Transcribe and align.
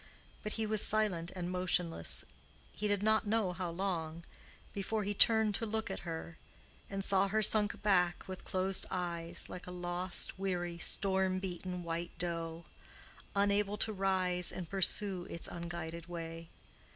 But 0.41 0.53
he 0.53 0.65
was 0.65 0.81
silent 0.83 1.31
and 1.35 1.51
motionless—he 1.51 2.87
did 2.87 3.03
not 3.03 3.27
know 3.27 3.53
how 3.53 3.69
long—before 3.69 5.03
he 5.03 5.13
turned 5.13 5.53
to 5.53 5.65
look 5.67 5.91
at 5.91 5.99
her, 5.99 6.39
and 6.89 7.03
saw 7.03 7.27
her 7.27 7.43
sunk 7.43 7.79
back 7.83 8.27
with 8.27 8.43
closed 8.43 8.87
eyes, 8.89 9.47
like 9.47 9.67
a 9.67 9.69
lost, 9.71 10.39
weary, 10.39 10.79
storm 10.79 11.37
beaten 11.37 11.83
white 11.83 12.17
doe, 12.17 12.65
unable 13.35 13.77
to 13.77 13.93
rise 13.93 14.51
and 14.51 14.71
pursue 14.71 15.25
its 15.25 15.47
unguided 15.47 16.07
way. 16.07 16.49